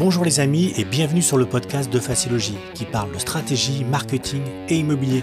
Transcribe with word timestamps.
Bonjour 0.00 0.24
les 0.24 0.40
amis 0.40 0.72
et 0.78 0.86
bienvenue 0.86 1.20
sur 1.20 1.36
le 1.36 1.44
podcast 1.44 1.92
de 1.92 2.00
Facilogie 2.00 2.56
qui 2.72 2.86
parle 2.86 3.12
de 3.12 3.18
stratégie, 3.18 3.84
marketing 3.84 4.40
et 4.70 4.76
immobilier. 4.76 5.22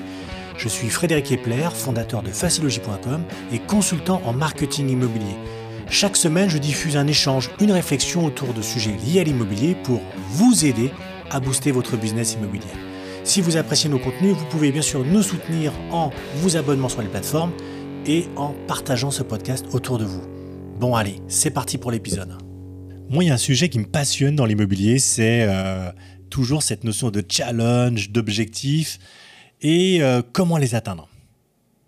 Je 0.55 0.69
suis 0.69 0.89
Frédéric 0.89 1.31
Epler, 1.31 1.69
fondateur 1.73 2.21
de 2.21 2.29
facilogie.com 2.29 3.23
et 3.51 3.57
consultant 3.57 4.21
en 4.23 4.33
marketing 4.33 4.87
immobilier. 4.89 5.35
Chaque 5.89 6.15
semaine, 6.15 6.51
je 6.51 6.59
diffuse 6.59 6.95
un 6.95 7.07
échange, 7.07 7.49
une 7.59 7.71
réflexion 7.71 8.23
autour 8.23 8.53
de 8.53 8.61
sujets 8.61 8.95
liés 9.03 9.21
à 9.21 9.23
l'immobilier 9.23 9.75
pour 9.83 9.99
vous 10.29 10.63
aider 10.63 10.91
à 11.31 11.39
booster 11.39 11.71
votre 11.71 11.97
business 11.97 12.35
immobilier. 12.35 12.67
Si 13.23 13.41
vous 13.41 13.57
appréciez 13.57 13.89
nos 13.89 13.97
contenus, 13.97 14.35
vous 14.35 14.45
pouvez 14.45 14.71
bien 14.71 14.83
sûr 14.83 15.03
nous 15.03 15.23
soutenir 15.23 15.71
en 15.89 16.11
vous 16.35 16.55
abonnant 16.55 16.87
sur 16.87 17.01
les 17.01 17.09
plateformes 17.09 17.53
et 18.05 18.27
en 18.35 18.53
partageant 18.67 19.09
ce 19.09 19.23
podcast 19.23 19.65
autour 19.73 19.97
de 19.97 20.05
vous. 20.05 20.21
Bon 20.79 20.93
allez, 20.93 21.15
c'est 21.27 21.49
parti 21.49 21.79
pour 21.79 21.89
l'épisode. 21.89 22.46
Moi, 23.09 23.23
il 23.23 23.27
y 23.27 23.29
a 23.29 23.35
un 23.35 23.37
sujet 23.37 23.69
qui 23.69 23.79
me 23.79 23.85
passionne 23.85 24.35
dans 24.35 24.45
l'immobilier, 24.45 24.99
c'est 24.99 25.43
euh, 25.43 25.91
toujours 26.29 26.61
cette 26.61 26.83
notion 26.83 27.09
de 27.09 27.23
challenge, 27.27 28.09
d'objectif 28.09 28.99
et 29.61 30.01
euh, 30.01 30.21
comment 30.33 30.57
les 30.57 30.75
atteindre. 30.75 31.07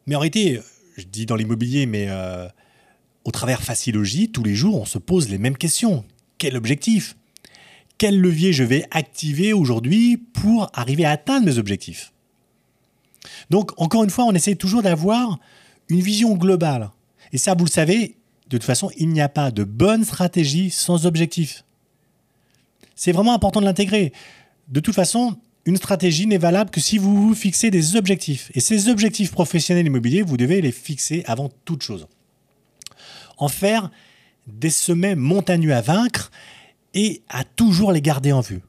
Mais 0.08 0.16
en 0.16 0.20
réalité, 0.20 0.62
je 0.98 1.04
dis 1.04 1.26
dans 1.26 1.36
l'immobilier, 1.36 1.86
mais 1.88 2.06
euh, 2.08 2.48
au 3.26 3.32
travers 3.32 3.62
Facilogie, 3.64 4.32
tous 4.32 4.44
les 4.44 4.56
jours, 4.56 4.80
on 4.80 4.86
se 4.86 4.98
pose 4.98 5.28
les 5.28 5.38
mêmes 5.38 5.58
questions. 5.58 6.06
Quel 6.38 6.56
objectif? 6.56 7.18
Quel 7.98 8.18
levier 8.18 8.54
je 8.54 8.64
vais 8.64 8.86
activer 8.90 9.52
aujourd'hui 9.52 10.16
pour 10.16 10.72
arriver 10.74 11.04
à 11.04 11.12
atteindre 11.12 11.46
mes 11.46 11.58
objectifs? 11.58 12.14
Donc, 13.50 13.72
encore 13.76 14.06
une 14.06 14.10
fois, 14.10 14.24
on 14.24 14.32
essaie 14.32 14.56
toujours 14.56 14.84
d'avoir 14.84 15.38
une 15.90 16.00
vision 16.00 16.36
globale. 16.38 16.92
Et 17.34 17.38
ça, 17.38 17.56
vous 17.56 17.66
le 17.66 17.70
savez, 17.70 18.16
de 18.50 18.58
toute 18.58 18.66
façon, 18.66 18.90
il 18.98 19.10
n'y 19.10 19.22
a 19.22 19.30
pas 19.30 19.52
de 19.52 19.64
bonne 19.64 20.04
stratégie 20.04 20.72
sans 20.72 21.06
objectif. 21.06 21.64
C'est 22.96 23.12
vraiment 23.12 23.34
important 23.34 23.62
de 23.62 23.66
l'intégrer. 23.66 24.12
De 24.68 24.80
toute 24.80 24.96
façon, 24.96 25.38
une 25.66 25.78
stratégie 25.78 26.26
n'est 26.26 26.40
valable 26.40 26.72
que 26.72 26.82
si 26.82 26.98
vous 26.98 27.28
vous 27.28 27.36
fixez 27.36 27.70
des 27.70 27.96
objectifs. 27.96 28.52
Et 28.56 28.60
ces 28.60 28.90
objectifs 28.90 29.32
professionnels 29.32 29.86
immobiliers, 29.86 30.24
vous 30.24 30.36
devez 30.36 30.62
les 30.62 30.72
fixer 30.72 31.24
avant 31.28 31.50
toute 31.64 31.84
chose. 31.84 32.08
En 33.38 33.50
faire 33.50 33.92
des 34.48 34.72
sommets 34.72 35.16
montagneux 35.16 35.74
à 35.74 35.82
vaincre 35.82 36.32
et 36.96 37.22
à 37.30 37.44
toujours 37.44 37.92
les 37.92 38.02
garder 38.02 38.32
en 38.32 38.42
vue. 38.42 38.62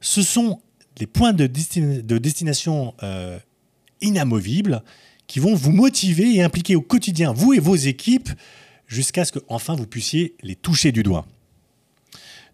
Ce 0.00 0.22
sont 0.22 0.60
des 0.96 1.06
points 1.06 1.34
de, 1.34 1.46
destination 1.46 2.94
euh, 3.02 3.38
inamovibles 4.00 4.82
qui 5.26 5.38
vont 5.38 5.54
vous 5.54 5.72
motiver 5.72 6.34
et 6.34 6.42
impliquer 6.42 6.76
au 6.76 6.80
quotidien, 6.80 7.32
vous 7.32 7.52
et 7.52 7.58
vos 7.58 7.76
équipes, 7.76 8.30
jusqu'à 8.88 9.24
ce 9.24 9.30
que 9.30 9.38
enfin 9.48 9.76
vous 9.76 9.86
puissiez 9.86 10.34
les 10.42 10.56
toucher 10.56 10.90
du 10.90 11.04
doigt. 11.04 11.26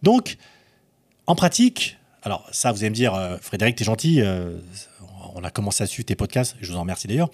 Donc, 0.03 0.37
en 1.27 1.35
pratique, 1.35 1.97
alors 2.23 2.47
ça, 2.53 2.73
vous 2.73 2.81
allez 2.81 2.91
me 2.91 2.95
dire, 2.95 3.15
euh, 3.15 3.39
Frédéric, 3.41 3.77
t'es 3.77 3.85
gentil, 3.85 4.21
euh, 4.21 4.59
on 5.35 5.43
a 5.45 5.51
commencé 5.51 5.83
à 5.83 5.87
suivre 5.87 6.05
tes 6.05 6.17
podcasts, 6.17 6.57
je 6.61 6.71
vous 6.71 6.77
en 6.77 6.81
remercie 6.83 7.07
d'ailleurs, 7.07 7.31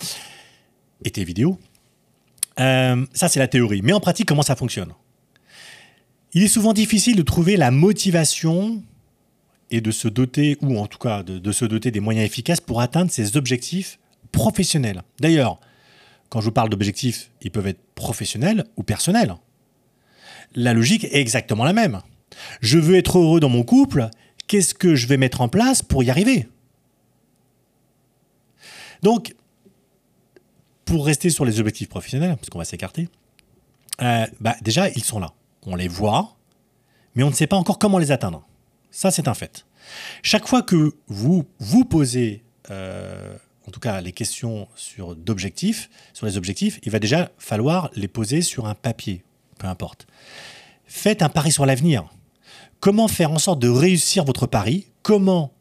et 1.05 1.11
tes 1.11 1.25
vidéos. 1.25 1.59
Euh, 2.61 3.05
ça, 3.13 3.29
c'est 3.29 3.41
la 3.41 3.49
théorie. 3.49 3.81
Mais 3.83 3.93
en 3.93 4.01
pratique, 4.01 4.29
comment 4.29 4.43
ça 4.43 4.55
fonctionne? 4.55 4.93
Il 6.33 6.45
est 6.45 6.49
souvent 6.49 6.73
difficile 6.73 7.17
de 7.17 7.23
trouver 7.23 7.57
la 7.57 7.73
motivation 7.73 8.83
et 9.73 9.81
de 9.81 9.91
se 9.91 10.07
doter, 10.07 10.59
ou 10.61 10.79
en 10.79 10.87
tout 10.87 10.99
cas 10.99 11.23
de, 11.23 11.39
de 11.39 11.53
se 11.53 11.65
doter 11.65 11.91
des 11.91 12.01
moyens 12.01 12.27
efficaces 12.27 12.61
pour 12.61 12.81
atteindre 12.81 13.11
ses 13.11 13.37
objectifs 13.37 13.99
professionnels. 14.31 15.03
D'ailleurs, 15.19 15.59
quand 16.31 16.41
je 16.41 16.47
vous 16.47 16.53
parle 16.53 16.71
d'objectifs, 16.71 17.31
ils 17.43 17.51
peuvent 17.51 17.67
être 17.67 17.83
professionnels 17.95 18.65
ou 18.77 18.83
personnels. 18.83 19.35
La 20.55 20.73
logique 20.73 21.05
est 21.05 21.17
exactement 21.17 21.65
la 21.65 21.73
même. 21.73 22.01
Je 22.61 22.79
veux 22.79 22.97
être 22.97 23.19
heureux 23.19 23.41
dans 23.41 23.49
mon 23.49 23.65
couple, 23.65 24.09
qu'est-ce 24.47 24.73
que 24.73 24.95
je 24.95 25.07
vais 25.07 25.17
mettre 25.17 25.41
en 25.41 25.49
place 25.49 25.83
pour 25.83 26.03
y 26.03 26.11
arriver? 26.11 26.49
Donc, 29.03 29.35
pour 30.85 31.07
rester 31.07 31.31
sur 31.31 31.45
les 31.45 31.61
objectifs 31.61 31.89
professionnels, 31.89 32.37
parce 32.37 32.49
qu'on 32.49 32.59
va 32.59 32.65
s'écarter, 32.65 33.09
euh, 34.03 34.27
bah 34.41 34.57
déjà, 34.63 34.89
ils 34.89 35.05
sont 35.05 35.21
là. 35.21 35.33
On 35.67 35.77
les 35.77 35.89
voit, 35.89 36.37
mais 37.15 37.23
on 37.23 37.31
ne 37.31 37.35
sait 37.35 37.47
pas 37.47 37.57
encore 37.57 37.79
comment 37.79 37.99
les 37.99 38.13
atteindre. 38.13 38.47
Ça, 38.91 39.11
c'est 39.11 39.29
un 39.29 39.35
fait. 39.35 39.67
Chaque 40.23 40.47
fois 40.47 40.63
que 40.63 40.95
vous 41.07 41.47
vous 41.59 41.85
posez 41.85 42.45
euh, 42.71 43.37
en 43.67 43.71
tout 43.71 43.81
cas 43.81 44.01
les 44.01 44.13
questions 44.13 44.69
sur 44.77 45.15
d'objectifs, 45.17 45.91
sur 46.13 46.27
les 46.27 46.37
objectifs, 46.37 46.81
il 46.83 46.91
va 46.91 46.99
déjà 46.99 47.31
falloir 47.39 47.91
les 47.95 48.09
poser 48.09 48.43
sur 48.43 48.67
un 48.67 48.75
papier, 48.75 49.23
peu 49.59 49.67
importe. 49.67 50.07
Faites 50.87 51.23
un 51.23 51.29
pari 51.29 51.53
sur 51.53 51.67
l'avenir. 51.67 52.09
Comment 52.81 53.09
faire 53.09 53.31
en 53.31 53.39
sorte 53.39 53.61
de 53.61 53.69
réussir 53.69 54.25
votre 54.25 54.47
pari? 54.47 54.87
Comment 55.03 55.53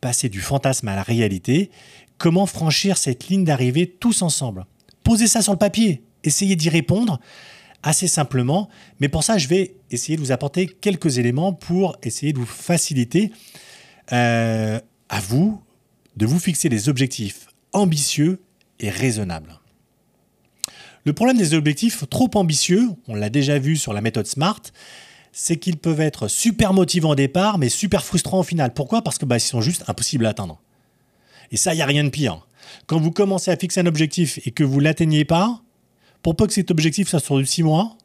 passer 0.00 0.28
du 0.28 0.40
fantasme 0.40 0.88
à 0.88 0.96
la 0.96 1.02
réalité? 1.02 1.70
Comment 2.18 2.46
franchir 2.46 2.96
cette 2.98 3.28
ligne 3.28 3.44
d'arrivée 3.44 3.86
tous 3.86 4.22
ensemble? 4.22 4.66
Posez 5.02 5.26
ça 5.26 5.42
sur 5.42 5.52
le 5.52 5.58
papier. 5.58 6.02
Essayez 6.22 6.56
d'y 6.56 6.68
répondre 6.68 7.20
assez 7.82 8.06
simplement. 8.06 8.68
Mais 9.00 9.08
pour 9.08 9.24
ça, 9.24 9.38
je 9.38 9.48
vais 9.48 9.74
essayer 9.90 10.16
de 10.16 10.22
vous 10.22 10.32
apporter 10.32 10.66
quelques 10.66 11.18
éléments 11.18 11.52
pour 11.52 11.96
essayer 12.02 12.32
de 12.32 12.38
vous 12.38 12.46
faciliter 12.46 13.32
euh, 14.12 14.80
à 15.08 15.20
vous, 15.20 15.60
de 16.16 16.26
vous 16.26 16.38
fixer 16.38 16.68
des 16.68 16.88
objectifs 16.88 17.46
ambitieux 17.72 18.40
et 18.78 18.90
raisonnables. 18.90 19.60
Le 21.04 21.12
problème 21.12 21.38
des 21.38 21.54
objectifs 21.54 22.04
trop 22.10 22.30
ambitieux, 22.34 22.90
on 23.08 23.14
l'a 23.14 23.30
déjà 23.30 23.58
vu 23.58 23.76
sur 23.76 23.92
la 23.92 24.00
méthode 24.00 24.26
SMART, 24.26 24.60
c'est 25.32 25.56
qu'ils 25.56 25.78
peuvent 25.78 26.00
être 26.00 26.28
super 26.28 26.72
motivants 26.72 27.10
au 27.10 27.14
départ, 27.14 27.58
mais 27.58 27.68
super 27.68 28.04
frustrants 28.04 28.40
au 28.40 28.42
final. 28.42 28.74
Pourquoi? 28.74 29.02
Parce 29.02 29.16
que 29.16 29.24
bah, 29.24 29.38
sont 29.38 29.60
juste 29.60 29.84
impossibles 29.86 30.26
à 30.26 30.30
atteindre. 30.30 30.60
Et 31.52 31.56
ça, 31.56 31.72
il 31.72 31.76
n'y 31.76 31.82
a 31.82 31.86
rien 31.86 32.04
de 32.04 32.10
pire. 32.10 32.46
Quand 32.86 33.00
vous 33.00 33.10
commencez 33.10 33.50
à 33.50 33.56
fixer 33.56 33.80
un 33.80 33.86
objectif 33.86 34.38
et 34.46 34.50
que 34.50 34.64
vous 34.64 34.78
ne 34.78 34.84
l'atteignez 34.84 35.24
pas, 35.24 35.62
pour 36.22 36.36
peu 36.36 36.46
que 36.46 36.52
cet 36.52 36.70
objectif 36.70 37.08
soit 37.08 37.20
sur 37.20 37.46
6 37.46 37.62
mois, 37.62 37.96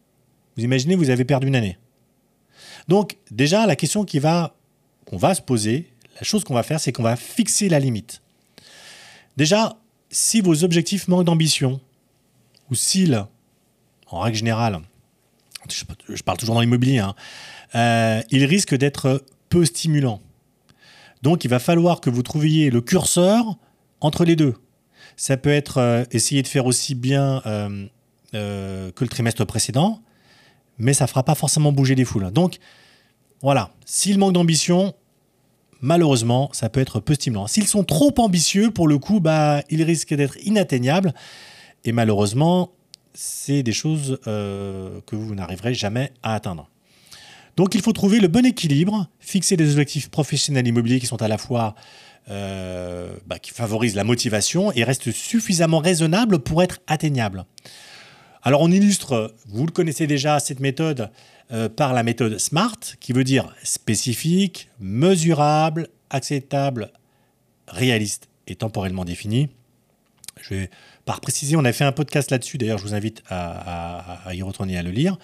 vous 0.55 0.63
imaginez, 0.63 0.95
vous 0.95 1.09
avez 1.09 1.25
perdu 1.25 1.47
une 1.47 1.55
année. 1.55 1.77
Donc, 2.87 3.17
déjà, 3.31 3.65
la 3.65 3.75
question 3.75 4.05
qu'on 4.05 5.17
va 5.17 5.35
se 5.35 5.41
poser, 5.41 5.91
la 6.15 6.23
chose 6.23 6.43
qu'on 6.43 6.53
va 6.53 6.63
faire, 6.63 6.79
c'est 6.79 6.91
qu'on 6.91 7.03
va 7.03 7.15
fixer 7.15 7.69
la 7.69 7.79
limite. 7.79 8.21
Déjà, 9.37 9.77
si 10.09 10.41
vos 10.41 10.63
objectifs 10.63 11.07
manquent 11.07 11.25
d'ambition, 11.25 11.81
ou 12.69 12.75
s'ils, 12.75 13.25
en 14.07 14.19
règle 14.19 14.37
générale, 14.37 14.81
je 15.69 16.23
parle 16.23 16.37
toujours 16.37 16.55
dans 16.55 16.61
l'immobilier, 16.61 16.99
hein, 16.99 17.15
euh, 17.75 18.21
ils 18.31 18.45
risquent 18.45 18.75
d'être 18.75 19.23
peu 19.49 19.65
stimulants. 19.65 20.21
Donc 21.21 21.43
il 21.43 21.49
va 21.49 21.59
falloir 21.59 22.01
que 22.01 22.09
vous 22.09 22.23
trouviez 22.23 22.69
le 22.69 22.81
curseur 22.81 23.57
entre 23.99 24.25
les 24.25 24.35
deux. 24.35 24.53
Ça 25.17 25.37
peut 25.37 25.49
être 25.49 25.79
euh, 25.79 26.03
essayer 26.11 26.41
de 26.43 26.47
faire 26.47 26.65
aussi 26.65 26.93
bien 26.93 27.41
euh, 27.45 28.91
que 28.91 29.03
le 29.03 29.09
trimestre 29.09 29.45
précédent, 29.45 30.01
mais 30.77 30.93
ça 30.93 31.05
ne 31.05 31.09
fera 31.09 31.23
pas 31.23 31.35
forcément 31.35 31.71
bouger 31.71 31.95
les 31.95 32.05
foules. 32.05 32.31
Donc 32.31 32.57
voilà, 33.41 33.71
s'il 33.85 34.17
manque 34.19 34.33
d'ambition, 34.33 34.93
malheureusement, 35.85 36.49
ça 36.51 36.67
peut 36.67 36.79
être 36.79 36.99
peu 36.99 37.13
stimulant. 37.13 37.47
S'ils 37.47 37.67
sont 37.67 37.83
trop 37.83 38.13
ambitieux, 38.17 38.71
pour 38.71 38.87
le 38.87 38.97
coup, 38.97 39.19
bah, 39.19 39.61
ils 39.69 39.83
risquent 39.83 40.15
d'être 40.15 40.37
inatteignables. 40.43 41.13
Et 41.83 41.91
malheureusement, 41.91 42.71
c'est 43.13 43.63
des 43.63 43.71
choses 43.71 44.19
euh, 44.27 44.99
que 45.05 45.15
vous 45.15 45.35
n'arriverez 45.35 45.73
jamais 45.73 46.11
à 46.23 46.33
atteindre. 46.33 46.69
Donc 47.55 47.75
il 47.75 47.81
faut 47.81 47.93
trouver 47.93 48.19
le 48.19 48.27
bon 48.27 48.45
équilibre, 48.45 49.07
fixer 49.19 49.55
des 49.55 49.71
objectifs 49.71 50.09
professionnels 50.09 50.67
immobiliers 50.67 50.99
qui 50.99 51.05
sont 51.05 51.21
à 51.21 51.29
la 51.29 51.37
fois 51.37 51.75
euh, 52.29 53.15
bah, 53.27 53.39
qui 53.39 53.51
favorisent 53.51 53.95
la 53.95 54.03
motivation 54.03 54.73
et 54.73 54.83
restent 54.83 55.11
suffisamment 55.11 55.79
raisonnables 55.79 56.39
pour 56.39 56.63
être 56.63 56.79
atteignables. 56.87 57.45
Alors 58.41 58.61
on 58.61 58.71
illustre, 58.71 59.33
vous 59.47 59.65
le 59.65 59.71
connaissez 59.71 60.05
déjà, 60.07 60.39
cette 60.39 60.59
méthode 60.59 61.11
euh, 61.51 61.69
par 61.69 61.93
la 61.93 62.01
méthode 62.01 62.39
SMART, 62.39 62.79
qui 62.99 63.13
veut 63.13 63.23
dire 63.23 63.53
spécifique, 63.63 64.69
mesurable, 64.79 65.89
acceptable, 66.09 66.91
réaliste 67.67 68.29
et 68.47 68.55
temporellement 68.55 69.05
défini. 69.05 69.49
Je 70.41 70.55
vais 70.55 70.69
par 71.05 71.21
préciser, 71.21 71.55
on 71.55 71.63
a 71.63 71.71
fait 71.71 71.83
un 71.83 71.91
podcast 71.91 72.31
là-dessus, 72.31 72.57
d'ailleurs 72.57 72.79
je 72.79 72.83
vous 72.83 72.95
invite 72.95 73.21
à, 73.29 74.23
y 74.33 74.41
retourner 74.41 74.73
et 74.73 74.77
à 74.77 74.83
le 74.83 74.89
lire. 74.89 75.17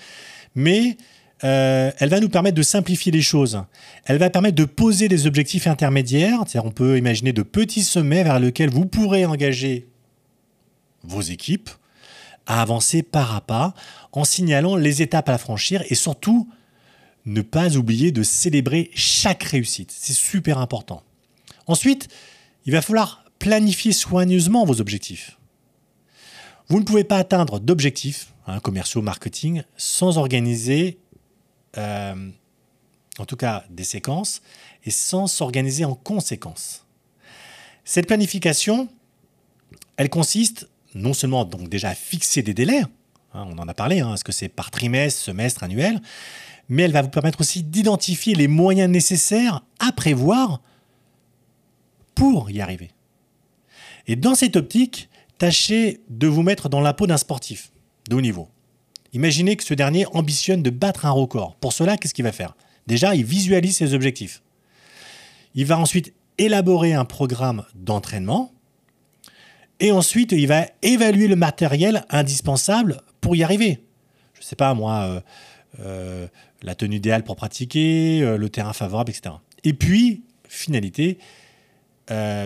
Mais 0.53 0.95
euh, 1.43 1.91
elle 1.97 2.09
va 2.09 2.19
nous 2.19 2.29
permettre 2.29 2.55
de 2.55 2.61
simplifier 2.61 3.11
les 3.11 3.23
choses. 3.23 3.63
Elle 4.05 4.19
va 4.19 4.29
permettre 4.29 4.55
de 4.55 4.65
poser 4.65 5.07
des 5.07 5.25
objectifs 5.25 5.65
intermédiaires, 5.65 6.43
c'est-à-dire 6.45 6.65
on 6.65 6.71
peut 6.71 6.99
imaginer 6.99 7.33
de 7.33 7.41
petits 7.41 7.83
sommets 7.83 8.23
vers 8.23 8.39
lesquels 8.39 8.69
vous 8.69 8.85
pourrez 8.85 9.25
engager 9.25 9.87
vos 11.03 11.21
équipes 11.21 11.71
à 12.45 12.61
avancer 12.61 13.03
pas 13.03 13.35
à 13.35 13.41
pas 13.41 13.73
en 14.11 14.23
signalant 14.23 14.75
les 14.75 15.01
étapes 15.01 15.29
à 15.29 15.37
franchir 15.37 15.83
et 15.89 15.95
surtout 15.95 16.49
ne 17.25 17.41
pas 17.41 17.77
oublier 17.77 18.11
de 18.11 18.23
célébrer 18.23 18.89
chaque 18.95 19.43
réussite. 19.43 19.93
C'est 19.95 20.13
super 20.13 20.57
important. 20.57 21.03
Ensuite, 21.67 22.07
il 22.65 22.73
va 22.73 22.81
falloir 22.81 23.25
planifier 23.39 23.91
soigneusement 23.91 24.65
vos 24.65 24.81
objectifs. 24.81 25.37
Vous 26.67 26.79
ne 26.79 26.85
pouvez 26.85 27.03
pas 27.03 27.17
atteindre 27.17 27.59
d'objectifs 27.59 28.33
hein, 28.47 28.59
commerciaux, 28.59 29.01
marketing, 29.01 29.63
sans 29.77 30.17
organiser 30.17 30.99
euh, 31.77 32.31
en 33.19 33.25
tout 33.25 33.35
cas 33.35 33.65
des 33.69 33.83
séquences, 33.83 34.41
et 34.83 34.91
sans 34.91 35.27
s'organiser 35.27 35.85
en 35.85 35.95
conséquence. 35.95 36.85
Cette 37.83 38.07
planification, 38.07 38.89
elle 39.97 40.09
consiste 40.09 40.69
non 40.95 41.13
seulement 41.13 41.45
donc 41.45 41.69
déjà 41.69 41.93
fixer 41.93 42.41
des 42.41 42.53
délais, 42.53 42.81
hein, 43.33 43.47
on 43.49 43.57
en 43.57 43.67
a 43.67 43.73
parlé, 43.73 43.99
hein, 43.99 44.13
est-ce 44.13 44.23
que 44.23 44.31
c'est 44.31 44.49
par 44.49 44.71
trimestre, 44.71 45.21
semestre, 45.21 45.63
annuel, 45.63 46.01
mais 46.69 46.83
elle 46.83 46.91
va 46.91 47.01
vous 47.01 47.09
permettre 47.09 47.41
aussi 47.41 47.63
d'identifier 47.63 48.35
les 48.35 48.47
moyens 48.47 48.89
nécessaires 48.89 49.63
à 49.79 49.91
prévoir 49.91 50.61
pour 52.15 52.49
y 52.51 52.61
arriver. 52.61 52.91
Et 54.07 54.15
dans 54.15 54.35
cette 54.35 54.55
optique, 54.55 55.09
tâchez 55.37 56.01
de 56.09 56.27
vous 56.27 56.43
mettre 56.43 56.69
dans 56.69 56.81
la 56.81 56.93
peau 56.93 57.07
d'un 57.07 57.17
sportif 57.17 57.71
de 58.09 58.15
haut 58.15 58.21
niveau. 58.21 58.49
Imaginez 59.13 59.55
que 59.55 59.63
ce 59.63 59.73
dernier 59.73 60.05
ambitionne 60.13 60.63
de 60.63 60.69
battre 60.69 61.05
un 61.05 61.11
record. 61.11 61.55
Pour 61.55 61.73
cela, 61.73 61.97
qu'est-ce 61.97 62.13
qu'il 62.13 62.23
va 62.23 62.31
faire? 62.31 62.55
Déjà, 62.87 63.15
il 63.15 63.25
visualise 63.25 63.77
ses 63.77 63.93
objectifs. 63.93 64.41
Il 65.53 65.65
va 65.65 65.77
ensuite 65.77 66.13
élaborer 66.37 66.93
un 66.93 67.05
programme 67.05 67.65
d'entraînement. 67.75 68.51
Et 69.81 69.91
ensuite, 69.91 70.31
il 70.31 70.47
va 70.47 70.67
évaluer 70.83 71.27
le 71.27 71.35
matériel 71.35 72.05
indispensable 72.11 73.01
pour 73.19 73.35
y 73.35 73.43
arriver. 73.43 73.83
Je 74.35 74.41
ne 74.41 74.43
sais 74.43 74.55
pas, 74.55 74.75
moi, 74.75 75.01
euh, 75.01 75.21
euh, 75.79 76.27
la 76.61 76.75
tenue 76.75 76.97
idéale 76.97 77.23
pour 77.23 77.35
pratiquer, 77.35 78.21
euh, 78.21 78.37
le 78.37 78.49
terrain 78.49 78.73
favorable, 78.73 79.09
etc. 79.09 79.35
Et 79.63 79.73
puis, 79.73 80.23
finalité, 80.47 81.17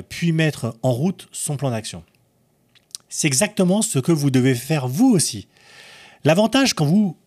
puis 0.09 0.31
mettre 0.31 0.77
en 0.83 0.91
route 0.91 1.27
son 1.31 1.57
plan 1.57 1.71
d'action. 1.71 2.03
C'est 3.09 3.25
exactement 3.25 3.81
ce 3.81 3.97
que 3.97 4.11
vous 4.11 4.29
devez 4.29 4.53
faire 4.53 4.87
vous 4.87 5.09
aussi. 5.09 5.47
L'avantage 6.23 6.75
quand 6.75 6.85
vous 6.85 7.17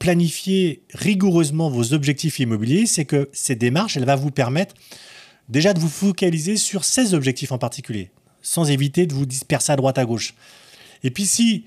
planifiez 0.00 0.82
rigoureusement 0.92 1.70
vos 1.70 1.92
objectifs 1.92 2.40
immobiliers, 2.40 2.86
c'est 2.86 3.04
que 3.04 3.30
cette 3.32 3.58
démarche, 3.58 3.96
elle 3.96 4.04
va 4.04 4.16
vous 4.16 4.32
permettre 4.32 4.74
déjà 5.48 5.72
de 5.72 5.78
vous 5.78 5.88
focaliser 5.88 6.56
sur 6.56 6.84
ces 6.84 7.14
objectifs 7.14 7.52
en 7.52 7.58
particulier, 7.58 8.10
sans 8.42 8.70
éviter 8.70 9.06
de 9.06 9.14
vous 9.14 9.26
disperser 9.26 9.72
à 9.72 9.76
droite 9.76 9.98
à 9.98 10.04
gauche. 10.04 10.34
Et 11.02 11.10
puis 11.10 11.26
si 11.26 11.64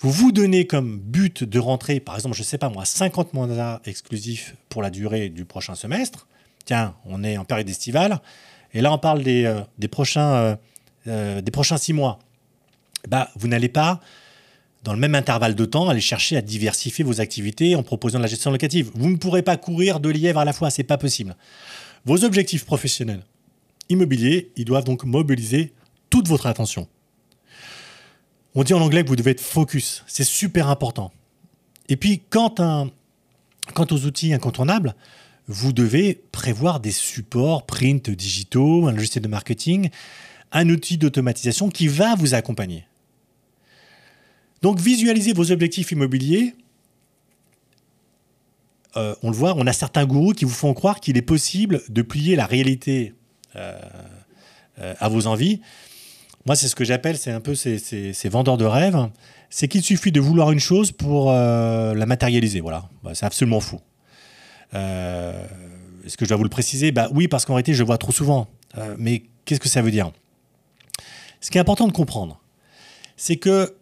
vous 0.00 0.10
vous 0.10 0.32
donnez 0.32 0.66
comme 0.66 0.98
but 0.98 1.42
de 1.44 1.58
rentrer, 1.58 2.00
par 2.00 2.14
exemple, 2.14 2.36
je 2.36 2.42
ne 2.42 2.46
sais 2.46 2.58
pas 2.58 2.68
moi, 2.68 2.84
50 2.84 3.34
mandats 3.34 3.80
exclusifs 3.84 4.54
pour 4.68 4.82
la 4.82 4.90
durée 4.90 5.28
du 5.28 5.44
prochain 5.44 5.74
semestre, 5.74 6.28
tiens, 6.64 6.94
on 7.04 7.24
est 7.24 7.36
en 7.36 7.44
période 7.44 7.68
estivale, 7.68 8.20
et 8.74 8.80
là 8.80 8.92
on 8.92 8.98
parle 8.98 9.22
des, 9.22 9.44
euh, 9.44 9.60
des 9.78 9.88
prochains, 9.88 10.34
euh, 10.34 10.56
euh, 11.08 11.40
des 11.40 11.50
prochains 11.50 11.78
six 11.78 11.92
mois, 11.92 12.20
bah, 13.08 13.30
vous 13.36 13.48
n'allez 13.48 13.68
pas 13.68 14.00
dans 14.84 14.92
le 14.92 15.00
même 15.00 15.16
intervalle 15.16 15.56
de 15.56 15.64
temps, 15.64 15.88
aller 15.88 16.00
chercher 16.00 16.36
à 16.36 16.40
diversifier 16.40 17.04
vos 17.04 17.20
activités 17.20 17.74
en 17.74 17.82
proposant 17.82 18.18
de 18.18 18.22
la 18.22 18.28
gestion 18.28 18.50
locative. 18.50 18.90
Vous 18.94 19.10
ne 19.10 19.16
pourrez 19.16 19.42
pas 19.42 19.56
courir 19.56 19.98
de 19.98 20.08
lièvres 20.08 20.38
à 20.38 20.44
la 20.44 20.52
fois, 20.52 20.70
c'est 20.70 20.84
pas 20.84 20.98
possible. 20.98 21.36
Vos 22.04 22.24
objectifs 22.24 22.64
professionnels 22.64 23.24
immobiliers, 23.88 24.52
ils 24.56 24.64
doivent 24.64 24.84
donc 24.84 25.04
mobiliser 25.04 25.72
toute 26.10 26.28
votre 26.28 26.46
attention. 26.46 26.88
On 28.54 28.64
dit 28.64 28.74
en 28.74 28.80
anglais 28.80 29.02
que 29.02 29.08
vous 29.08 29.16
devez 29.16 29.32
être 29.32 29.40
focus, 29.40 30.04
c'est 30.06 30.24
super 30.24 30.68
important. 30.68 31.12
Et 31.88 31.96
puis, 31.96 32.22
quant, 32.30 32.54
quant 33.74 33.86
aux 33.90 34.04
outils 34.04 34.32
incontournables, 34.32 34.94
vous 35.46 35.72
devez 35.72 36.20
prévoir 36.30 36.80
des 36.80 36.90
supports 36.90 37.64
print 37.64 38.10
digitaux, 38.10 38.86
un 38.86 38.92
logiciel 38.92 39.22
de 39.22 39.28
marketing, 39.28 39.90
un 40.52 40.68
outil 40.68 40.98
d'automatisation 40.98 41.70
qui 41.70 41.88
va 41.88 42.14
vous 42.14 42.34
accompagner. 42.34 42.84
Donc 44.62 44.78
visualisez 44.78 45.32
vos 45.32 45.50
objectifs 45.52 45.92
immobiliers. 45.92 46.54
Euh, 48.96 49.14
on 49.22 49.30
le 49.30 49.36
voit, 49.36 49.54
on 49.56 49.66
a 49.66 49.72
certains 49.72 50.04
gourous 50.06 50.32
qui 50.32 50.44
vous 50.44 50.50
font 50.50 50.74
croire 50.74 51.00
qu'il 51.00 51.16
est 51.16 51.22
possible 51.22 51.82
de 51.88 52.02
plier 52.02 52.36
la 52.36 52.46
réalité 52.46 53.14
euh, 53.56 53.78
euh, 54.80 54.94
à 54.98 55.08
vos 55.08 55.26
envies. 55.26 55.60
Moi, 56.48 56.56
c'est 56.56 56.68
ce 56.68 56.74
que 56.74 56.84
j'appelle, 56.84 57.18
c'est 57.18 57.30
un 57.30 57.42
peu 57.42 57.54
ces, 57.54 58.14
vendeurs 58.30 58.56
de 58.56 58.64
rêves. 58.64 59.10
C'est 59.50 59.68
qu'il 59.68 59.82
suffit 59.82 60.12
de 60.12 60.18
vouloir 60.18 60.50
une 60.50 60.58
chose 60.58 60.92
pour 60.92 61.30
la 61.30 62.06
matérialiser. 62.06 62.60
Voilà, 62.60 62.88
bah, 63.04 63.10
c'est 63.12 63.26
absolument 63.26 63.60
faux. 63.60 63.82
Est-ce 64.72 66.16
que 66.16 66.24
je 66.24 66.28
dois 66.30 66.38
vous 66.38 66.44
le 66.44 66.48
préciser? 66.48 66.90
Bah, 66.90 67.10
Oui, 67.12 67.28
parce 67.28 67.44
qu'en 67.44 67.52
réalité, 67.52 67.74
je 67.74 67.84
vois 67.84 67.98
trop 67.98 68.12
souvent. 68.12 68.48
mais 68.96 69.24
qu'est-ce 69.44 69.60
que 69.60 69.68
ça 69.68 69.82
veut 69.82 69.90
dire? 69.90 70.10
Ce 71.42 71.50
qui 71.50 71.58
est 71.58 71.60
important 71.60 71.86
de 71.86 71.92
comprendre, 71.92 72.40
c'est 73.18 73.36
que 73.36 73.76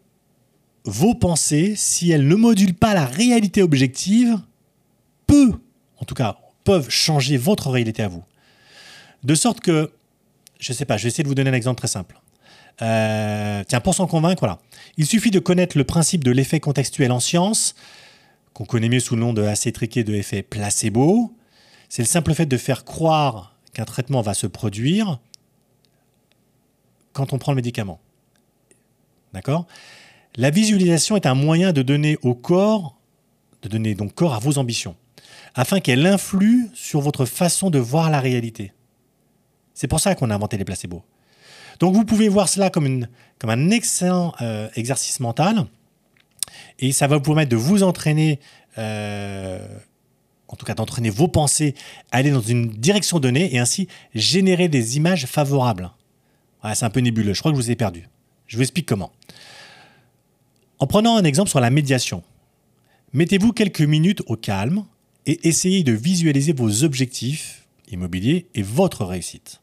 vos 0.85 1.15
pensées, 1.15 1.75
si 1.77 2.11
elles 2.11 2.27
ne 2.27 2.35
modulent 2.35 2.75
pas 2.75 2.95
la 2.95 3.07
réalité 3.07 3.63
objective, 3.63 4.41
peut, 5.29 5.53
en 5.99 6.05
tout 6.05 6.17
cas, 6.17 6.37
peuvent 6.65 6.91
changer 6.91 7.37
votre 7.37 7.71
réalité 7.71 8.03
à 8.03 8.09
vous. 8.09 8.25
De 9.23 9.37
sorte 9.37 9.61
que, 9.61 9.93
je 10.59 10.73
ne 10.73 10.77
sais 10.77 10.85
pas, 10.85 10.97
je 10.97 11.05
vais 11.05 11.11
essayer 11.11 11.23
de 11.23 11.29
vous 11.29 11.37
donner 11.37 11.51
un 11.51 11.55
exemple 11.55 11.79
très 11.79 11.87
simple. 11.87 12.21
Euh, 12.83 13.65
tiens, 13.67 13.81
pour 13.81 13.95
s'en 13.95 14.07
convaincre, 14.07 14.41
voilà. 14.41 14.59
Il 14.97 15.07
suffit 15.07 15.31
de 15.31 15.39
connaître 15.39 15.79
le 15.79 15.85
principe 15.85 16.25
de 16.25 16.31
l'effet 16.31 16.61
contextuel 16.61 17.13
en 17.13 17.21
science, 17.21 17.75
qu'on 18.53 18.65
connaît 18.65 18.89
mieux 18.89 19.01
sous 19.01 19.15
le 19.15 19.21
nom 19.21 19.33
de 19.33 19.43
assez 19.43 19.73
triqué 19.73 20.05
de 20.05 20.15
effet 20.15 20.43
placebo. 20.43 21.35
C'est 21.89 22.03
le 22.03 22.09
simple 22.09 22.35
fait 22.35 22.47
de 22.47 22.57
faire 22.57 22.85
croire 22.85 23.57
qu'un 23.73 23.85
traitement 23.85 24.23
va 24.23 24.35
se 24.35 24.47
produire 24.47 25.19
quand 27.13 27.33
on 27.33 27.39
prend 27.39 27.53
le 27.53 27.57
médicament. 27.57 28.01
D'accord? 29.33 29.67
La 30.37 30.51
visualisation 30.51 31.17
est 31.17 31.27
un 31.27 31.35
moyen 31.35 31.73
de 31.73 31.83
donner 31.83 32.19
au 32.23 32.35
corps, 32.35 32.99
de 33.63 33.69
donner 33.69 33.95
donc 33.95 34.15
corps 34.15 34.35
à 34.35 34.39
vos 34.39 34.59
ambitions, 34.59 34.97
afin 35.55 35.81
qu'elle 35.81 36.07
influe 36.07 36.69
sur 36.75 37.01
votre 37.01 37.25
façon 37.25 37.71
de 37.71 37.79
voir 37.79 38.11
la 38.11 38.21
réalité. 38.21 38.73
C'est 39.73 39.89
pour 39.89 40.01
ça 40.01 40.15
qu'on 40.15 40.31
a 40.31 40.35
inventé 40.35 40.59
les 40.59 40.65
placebos. 40.65 41.03
Donc 41.79 41.95
vous 41.95 42.05
pouvez 42.05 42.29
voir 42.29 42.49
cela 42.49 42.71
comme, 42.71 43.07
un 43.45 43.71
excellent 43.71 44.35
euh, 44.41 44.69
exercice 44.77 45.21
mental, 45.21 45.67
et 46.79 46.93
ça 46.93 47.07
va 47.07 47.17
vous 47.17 47.23
permettre 47.23 47.51
de 47.51 47.57
vous 47.57 47.83
entraîner, 47.83 48.41
euh, 48.79 49.67
en 50.49 50.57
tout 50.57 50.65
cas 50.65 50.75
d'entraîner 50.75 51.11
vos 51.11 51.29
pensées 51.29 51.75
à 52.13 52.19
aller 52.19 52.31
dans 52.31 52.41
une 52.41 52.69
direction 52.71 53.19
donnée, 53.19 53.55
et 53.55 53.59
ainsi 53.59 53.89
générer 54.15 54.69
des 54.69 54.97
images 54.97 55.27
favorables. 55.27 55.91
c'est 56.75 56.85
un 56.85 56.91
peu 56.91 57.01
nébuleux, 57.01 57.35
je 57.35 57.41
crois 57.41 57.53
que 57.53 57.57
je 57.59 57.63
vous 57.63 57.71
ai 57.71 57.77
perdu. 57.77 58.09
Je 58.47 58.57
vous 58.57 58.63
explique 58.63 58.87
comment. 58.87 59.13
En 60.79 60.87
prenant 60.87 61.17
un 61.17 61.25
exemple 61.25 61.51
sur 61.51 61.61
la 61.61 61.71
médiation, 61.71 62.23
mettez-vous 63.13 63.53
quelques 63.53 63.81
minutes 63.81 64.23
au 64.27 64.37
calme 64.37 64.85
et 65.27 65.49
essayez 65.49 65.83
de 65.83 65.93
visualiser 65.93 66.53
vos 66.53 66.85
objectifs 66.85 67.67
immobiliers 67.91 68.47
et 68.55 68.63
votre 68.63 69.05
réussite. 69.05 69.61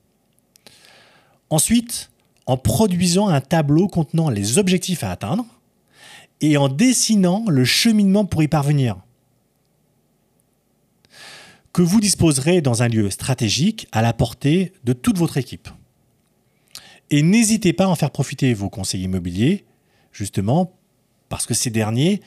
Ensuite, 1.49 2.09
en 2.45 2.57
produisant 2.57 3.29
un 3.29 3.41
tableau 3.41 3.87
contenant 3.87 4.29
les 4.29 4.57
objectifs 4.57 5.03
à 5.03 5.11
atteindre 5.11 5.45
et 6.41 6.57
en 6.57 6.67
dessinant 6.67 7.45
le 7.47 7.63
cheminement 7.63 8.25
pour 8.25 8.43
y 8.43 8.47
parvenir, 8.47 8.97
que 11.71 11.81
vous 11.81 11.99
disposerez 11.99 12.61
dans 12.61 12.83
un 12.83 12.87
lieu 12.87 13.09
stratégique 13.09 13.87
à 13.91 14.01
la 14.01 14.13
portée 14.13 14.73
de 14.83 14.93
toute 14.93 15.17
votre 15.17 15.37
équipe. 15.37 15.69
Et 17.09 17.23
n'hésitez 17.23 17.73
pas 17.73 17.85
à 17.85 17.87
en 17.87 17.95
faire 17.95 18.11
profiter 18.11 18.53
vos 18.53 18.69
conseillers 18.69 19.05
immobiliers, 19.05 19.65
justement, 20.11 20.73
parce 21.29 21.45
que 21.45 21.53
ces 21.53 21.69
derniers, 21.69 22.21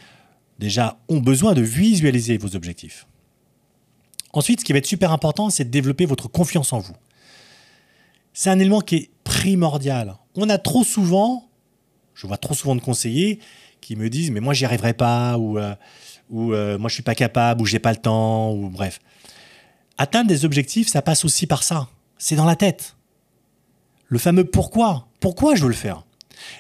déjà, 0.59 0.99
ont 1.09 1.21
besoin 1.21 1.55
de 1.55 1.63
visualiser 1.63 2.39
vos 2.39 2.57
objectifs. 2.57 3.07
Ensuite, 4.33 4.61
ce 4.61 4.65
qui 4.65 4.73
va 4.73 4.79
être 4.79 4.87
super 4.87 5.13
important, 5.13 5.51
c'est 5.51 5.65
de 5.65 5.71
développer 5.71 6.07
votre 6.07 6.29
confiance 6.29 6.73
en 6.73 6.79
vous. 6.79 6.95
C'est 8.33 8.51
un 8.51 8.59
élément 8.59 8.81
qui 8.81 8.97
est 8.97 9.11
primordial. 9.47 10.17
On 10.35 10.49
a 10.49 10.59
trop 10.59 10.83
souvent, 10.83 11.49
je 12.15 12.27
vois 12.27 12.37
trop 12.37 12.53
souvent 12.53 12.75
de 12.75 12.81
conseillers 12.81 13.39
qui 13.81 13.95
me 13.95 14.11
disent 14.11 14.33
mais 14.33 14.41
moi 14.41 14.55
j'y 14.55 14.65
arriverai 14.65 14.93
pas 14.93 15.39
ou, 15.39 15.57
euh, 15.57 15.73
ou 16.31 16.53
euh, 16.53 16.79
moi 16.79 16.89
je 16.89 16.95
suis 16.95 17.05
pas 17.05 17.15
capable 17.15 17.63
ou 17.63 17.65
j'ai 17.65 17.79
pas 17.79 17.93
le 17.93 17.99
temps 17.99 18.53
ou 18.53 18.69
bref. 18.71 18.99
Atteindre 19.99 20.27
des 20.27 20.45
objectifs, 20.45 20.89
ça 20.89 21.01
passe 21.01 21.25
aussi 21.25 21.47
par 21.47 21.63
ça. 21.63 21.89
C'est 22.19 22.35
dans 22.35 22.45
la 22.45 22.57
tête. 22.57 22.97
Le 24.09 24.19
fameux 24.19 24.45
pourquoi. 24.45 25.07
Pourquoi 25.21 25.55
je 25.55 25.63
veux 25.63 25.69
le 25.69 25.75
faire? 25.75 26.03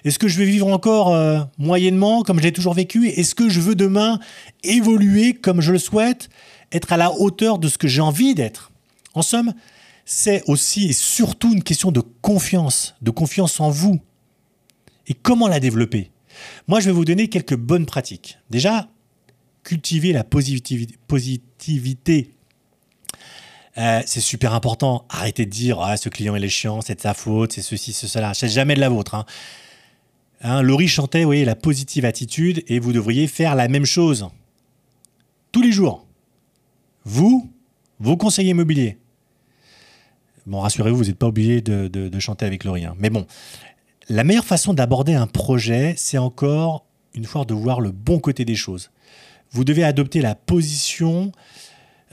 Est-ce 0.04 0.20
que 0.20 0.28
je 0.28 0.38
vais 0.38 0.44
vivre 0.44 0.68
encore 0.68 1.12
euh, 1.12 1.40
moyennement 1.58 2.22
comme 2.22 2.40
j'ai 2.40 2.52
toujours 2.52 2.74
vécu? 2.74 3.08
Est-ce 3.08 3.34
que 3.34 3.48
je 3.48 3.60
veux 3.60 3.74
demain 3.74 4.20
évoluer 4.62 5.34
comme 5.34 5.60
je 5.60 5.72
le 5.72 5.78
souhaite? 5.78 6.28
Être 6.70 6.92
à 6.92 6.96
la 6.96 7.10
hauteur 7.12 7.58
de 7.58 7.66
ce 7.66 7.78
que 7.78 7.88
j'ai 7.88 8.00
envie 8.00 8.36
d'être? 8.36 8.70
En 9.14 9.22
somme, 9.22 9.54
c'est 10.06 10.42
aussi 10.48 10.86
et 10.86 10.94
surtout 10.94 11.52
une 11.52 11.64
question 11.64 11.92
de 11.92 12.00
confiance, 12.00 12.94
de 13.02 13.10
confiance 13.10 13.60
en 13.60 13.70
vous. 13.70 14.00
Et 15.08 15.14
comment 15.14 15.48
la 15.48 15.60
développer? 15.60 16.10
Moi, 16.68 16.80
je 16.80 16.86
vais 16.86 16.92
vous 16.92 17.04
donner 17.04 17.28
quelques 17.28 17.56
bonnes 17.56 17.86
pratiques. 17.86 18.38
Déjà, 18.48 18.88
cultiver 19.64 20.12
la 20.12 20.24
positivité. 20.24 22.30
Euh, 23.78 24.00
c'est 24.06 24.20
super 24.20 24.54
important. 24.54 25.04
Arrêtez 25.08 25.44
de 25.44 25.50
dire 25.50 25.80
ah, 25.80 25.96
ce 25.96 26.08
client 26.08 26.36
il 26.36 26.44
est 26.44 26.48
chiant, 26.48 26.80
c'est 26.80 26.94
de 26.94 27.00
sa 27.00 27.12
faute, 27.12 27.52
c'est 27.52 27.62
ceci, 27.62 27.92
c'est 27.92 28.06
cela. 28.06 28.32
C'est 28.32 28.48
jamais 28.48 28.76
de 28.76 28.80
la 28.80 28.88
vôtre. 28.88 29.16
Hein. 29.16 29.26
Hein, 30.40 30.62
Laurie 30.62 30.88
chantait, 30.88 31.24
vous 31.24 31.32
la 31.32 31.56
positive 31.56 32.04
attitude, 32.04 32.62
et 32.68 32.78
vous 32.78 32.92
devriez 32.92 33.26
faire 33.26 33.56
la 33.56 33.68
même 33.68 33.86
chose 33.86 34.28
tous 35.50 35.62
les 35.62 35.72
jours. 35.72 36.06
Vous, 37.04 37.50
vos 37.98 38.16
conseillers 38.16 38.50
immobiliers. 38.50 38.98
Bon, 40.46 40.60
rassurez-vous, 40.60 40.96
vous 40.96 41.04
n'êtes 41.04 41.18
pas 41.18 41.26
obligé 41.26 41.60
de, 41.60 42.20
chanter 42.20 42.46
avec 42.46 42.64
Laurie. 42.64 42.84
Mais 42.98 43.10
bon, 43.10 43.26
la 44.08 44.22
meilleure 44.22 44.44
façon 44.44 44.74
d'aborder 44.74 45.14
un 45.14 45.26
projet, 45.26 45.94
c'est 45.96 46.18
encore 46.18 46.86
une 47.14 47.24
fois 47.24 47.44
de 47.44 47.54
voir 47.54 47.80
le 47.80 47.90
bon 47.90 48.20
côté 48.20 48.44
des 48.44 48.54
choses. 48.54 48.90
Vous 49.50 49.64
devez 49.64 49.82
adopter 49.84 50.20
la 50.20 50.34
position 50.34 51.32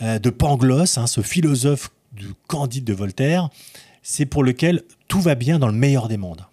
euh, 0.02 0.18
de 0.18 0.30
Pangloss, 0.30 0.98
hein, 0.98 1.08
ce 1.08 1.22
philosophe 1.22 1.92
du 2.12 2.28
Candide 2.48 2.86
de 2.86 2.94
Voltaire, 2.94 3.50
c'est 4.02 4.26
pour 4.26 4.44
lequel 4.44 4.84
tout 5.08 5.22
va 5.22 5.36
bien 5.36 5.60
dans 5.60 5.68
le 5.68 5.74
meilleur 5.74 6.08
des 6.08 6.18
mondes. 6.18 6.46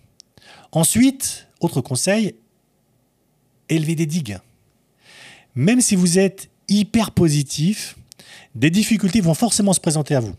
Ensuite, 0.72 1.48
autre 1.60 1.80
conseil, 1.80 2.34
élevez 3.68 3.94
des 3.94 4.06
digues. 4.06 4.38
Même 5.54 5.80
si 5.80 5.96
vous 5.96 6.18
êtes 6.18 6.50
hyper 6.68 7.10
positif, 7.10 7.96
des 8.54 8.70
difficultés 8.70 9.20
vont 9.20 9.34
forcément 9.34 9.72
se 9.72 9.80
présenter 9.80 10.14
à 10.14 10.20
vous, 10.20 10.34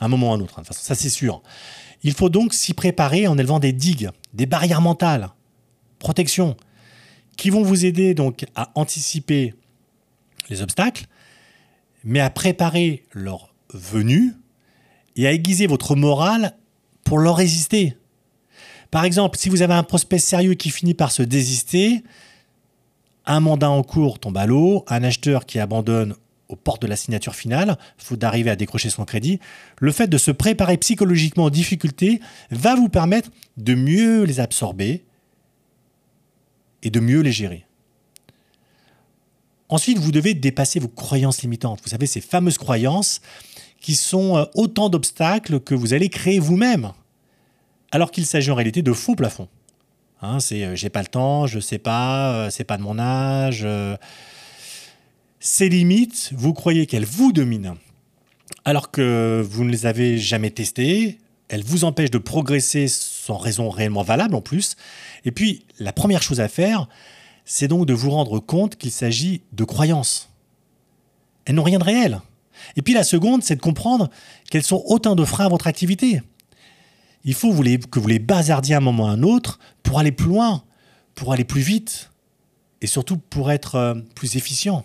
un 0.00 0.08
moment 0.08 0.30
ou 0.30 0.34
un 0.34 0.40
autre. 0.40 0.58
Hein, 0.58 0.62
ça 0.70 0.94
c'est 0.94 1.10
sûr. 1.10 1.42
Il 2.02 2.12
faut 2.12 2.30
donc 2.30 2.54
s'y 2.54 2.74
préparer 2.74 3.26
en 3.26 3.36
élevant 3.38 3.58
des 3.58 3.72
digues, 3.72 4.10
des 4.32 4.46
barrières 4.46 4.80
mentales, 4.80 5.30
protection, 5.98 6.56
qui 7.36 7.50
vont 7.50 7.62
vous 7.62 7.84
aider 7.84 8.14
donc 8.14 8.46
à 8.54 8.70
anticiper 8.74 9.54
les 10.48 10.62
obstacles, 10.62 11.06
mais 12.04 12.20
à 12.20 12.30
préparer 12.30 13.04
leur 13.12 13.54
venue 13.72 14.32
et 15.16 15.26
à 15.26 15.32
aiguiser 15.32 15.66
votre 15.66 15.94
morale 15.94 16.56
pour 17.04 17.18
leur 17.18 17.36
résister. 17.36 17.96
Par 18.90 19.04
exemple, 19.04 19.38
si 19.38 19.48
vous 19.48 19.62
avez 19.62 19.74
un 19.74 19.82
prospect 19.82 20.18
sérieux 20.18 20.54
qui 20.54 20.70
finit 20.70 20.94
par 20.94 21.12
se 21.12 21.22
désister, 21.22 22.02
un 23.26 23.40
mandat 23.40 23.70
en 23.70 23.82
cours 23.82 24.18
tombe 24.18 24.36
à 24.36 24.46
l'eau, 24.46 24.84
un 24.88 25.04
acheteur 25.04 25.46
qui 25.46 25.60
abandonne 25.60 26.14
aux 26.50 26.56
portes 26.56 26.82
de 26.82 26.86
la 26.86 26.96
signature 26.96 27.34
finale, 27.34 27.78
faut 27.96 28.16
d'arriver 28.16 28.50
à 28.50 28.56
décrocher 28.56 28.90
son 28.90 29.04
crédit. 29.04 29.38
Le 29.78 29.92
fait 29.92 30.08
de 30.08 30.18
se 30.18 30.30
préparer 30.30 30.76
psychologiquement 30.76 31.44
aux 31.44 31.50
difficultés 31.50 32.20
va 32.50 32.74
vous 32.74 32.88
permettre 32.88 33.30
de 33.56 33.74
mieux 33.74 34.24
les 34.24 34.40
absorber 34.40 35.04
et 36.82 36.90
de 36.90 37.00
mieux 37.00 37.20
les 37.20 37.32
gérer. 37.32 37.66
Ensuite, 39.68 39.98
vous 39.98 40.10
devez 40.10 40.34
dépasser 40.34 40.80
vos 40.80 40.88
croyances 40.88 41.42
limitantes. 41.42 41.80
Vous 41.84 41.90
savez, 41.90 42.06
ces 42.06 42.20
fameuses 42.20 42.58
croyances 42.58 43.20
qui 43.80 43.94
sont 43.94 44.36
euh, 44.36 44.44
autant 44.54 44.88
d'obstacles 44.88 45.60
que 45.60 45.74
vous 45.74 45.94
allez 45.94 46.08
créer 46.08 46.40
vous-même, 46.40 46.92
alors 47.92 48.10
qu'il 48.10 48.26
s'agit 48.26 48.50
en 48.50 48.56
réalité 48.56 48.82
de 48.82 48.92
faux 48.92 49.14
plafonds. 49.14 49.48
Hein, 50.22 50.40
c'est 50.40 50.64
euh, 50.64 50.74
j'ai 50.74 50.90
pas 50.90 51.02
le 51.02 51.06
temps, 51.06 51.46
je 51.46 51.60
sais 51.60 51.78
pas, 51.78 52.32
euh, 52.32 52.50
c'est 52.50 52.64
pas 52.64 52.76
de 52.76 52.82
mon 52.82 52.98
âge. 52.98 53.66
Ces 55.40 55.68
limites, 55.68 56.30
vous 56.34 56.52
croyez 56.52 56.86
qu'elles 56.86 57.04
vous 57.04 57.32
dominent, 57.32 57.74
alors 58.64 58.90
que 58.90 59.44
vous 59.48 59.64
ne 59.64 59.70
les 59.70 59.86
avez 59.86 60.18
jamais 60.18 60.50
testées. 60.50 61.18
Elles 61.48 61.64
vous 61.64 61.84
empêchent 61.84 62.10
de 62.10 62.18
progresser 62.18 62.86
sans 62.86 63.36
raison 63.36 63.70
réellement 63.70 64.02
valable 64.02 64.34
en 64.34 64.42
plus. 64.42 64.76
Et 65.24 65.32
puis, 65.32 65.64
la 65.78 65.92
première 65.92 66.22
chose 66.22 66.40
à 66.40 66.48
faire, 66.48 66.88
c'est 67.44 67.66
donc 67.66 67.86
de 67.86 67.94
vous 67.94 68.10
rendre 68.10 68.38
compte 68.38 68.76
qu'il 68.76 68.92
s'agit 68.92 69.42
de 69.52 69.64
croyances. 69.64 70.30
Elles 71.46 71.56
n'ont 71.56 71.64
rien 71.64 71.78
de 71.78 71.84
réel. 71.84 72.20
Et 72.76 72.82
puis 72.82 72.92
la 72.92 73.02
seconde, 73.02 73.42
c'est 73.42 73.56
de 73.56 73.60
comprendre 73.60 74.10
qu'elles 74.50 74.62
sont 74.62 74.84
autant 74.86 75.16
de 75.16 75.24
freins 75.24 75.46
à 75.46 75.48
votre 75.48 75.66
activité 75.66 76.20
il 77.24 77.34
faut 77.34 77.52
que 77.52 77.98
vous 78.00 78.08
les 78.08 78.18
bazardiez 78.18 78.74
à 78.74 78.78
un 78.78 78.80
moment 78.80 79.04
ou 79.04 79.06
à 79.08 79.10
un 79.10 79.22
autre 79.22 79.58
pour 79.82 79.98
aller 79.98 80.12
plus 80.12 80.28
loin, 80.28 80.64
pour 81.14 81.32
aller 81.32 81.44
plus 81.44 81.60
vite 81.60 82.10
et 82.80 82.86
surtout 82.86 83.18
pour 83.18 83.50
être 83.50 83.74
euh, 83.74 83.94
plus 84.14 84.36
efficient. 84.36 84.84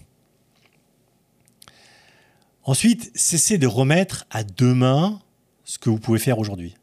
Ensuite, 2.65 3.11
cessez 3.13 3.59
de 3.59 3.67
remettre 3.67 4.25
à 4.31 4.43
demain 4.43 5.21
ce 5.63 5.77
que 5.77 5.89
vous 5.91 5.99
pouvez 5.99 6.17
faire 6.17 6.39
aujourd'hui. 6.39 6.73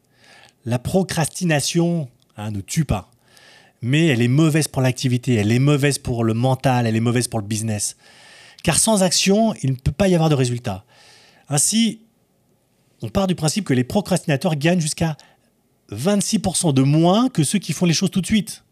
La 0.65 0.79
procrastination 0.79 2.09
hein, 2.37 2.51
ne 2.51 2.61
tue 2.61 2.85
pas, 2.85 3.11
mais 3.81 4.07
elle 4.07 4.21
est 4.21 4.29
mauvaise 4.29 4.69
pour 4.69 4.81
l'activité, 4.81 5.35
elle 5.35 5.51
est 5.51 5.59
mauvaise 5.59 5.99
pour 5.99 6.23
le 6.23 6.33
mental, 6.33 6.87
elle 6.87 6.95
est 6.95 7.01
mauvaise 7.01 7.27
pour 7.27 7.41
le 7.41 7.45
business. 7.45 7.97
Car 8.63 8.79
sans 8.79 9.03
action, 9.03 9.53
il 9.61 9.71
ne 9.71 9.75
peut 9.75 9.91
pas 9.91 10.07
y 10.07 10.15
avoir 10.15 10.29
de 10.29 10.35
résultat. 10.35 10.85
Ainsi, 11.49 11.99
on 13.01 13.09
part 13.09 13.27
du 13.27 13.35
principe 13.35 13.65
que 13.65 13.73
les 13.73 13.83
procrastinateurs 13.83 14.55
gagnent 14.55 14.79
jusqu'à 14.79 15.17
26% 15.91 16.73
de 16.73 16.81
moins 16.81 17.27
que 17.27 17.43
ceux 17.43 17.59
qui 17.59 17.73
font 17.73 17.85
les 17.85 17.93
choses 17.93 18.09
tout 18.09 18.21
de 18.21 18.25
suite. 18.25 18.63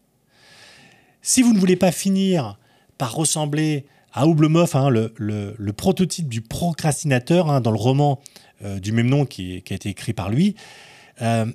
Si 1.20 1.42
vous 1.42 1.52
ne 1.52 1.58
voulez 1.58 1.76
pas 1.76 1.92
finir 1.92 2.58
par 2.96 3.14
ressembler 3.14 3.84
à 4.12 4.26
Oublemoff, 4.26 4.74
hein, 4.74 4.90
le, 4.90 5.70
prototype 5.72 6.28
du 6.28 6.40
procrastinateur 6.42 7.50
hein, 7.50 7.60
dans 7.60 7.70
le 7.70 7.78
roman 7.78 8.20
euh, 8.64 8.78
du 8.78 8.92
même 8.92 9.08
nom 9.08 9.24
qui, 9.24 9.62
a 9.70 9.74
été 9.74 9.88
écrit 9.88 10.12
par 10.12 10.30
lui, 10.30 10.54
euh, 11.22 11.46